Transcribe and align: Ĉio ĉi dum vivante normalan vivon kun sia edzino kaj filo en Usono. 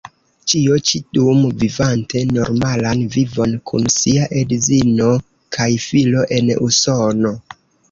Ĉio 0.51 0.77
ĉi 0.91 1.01
dum 1.17 1.43
vivante 1.63 2.23
normalan 2.37 3.03
vivon 3.17 3.55
kun 3.73 3.87
sia 3.97 4.25
edzino 4.43 5.13
kaj 5.59 5.71
filo 5.87 6.27
en 6.41 6.53
Usono. 6.73 7.37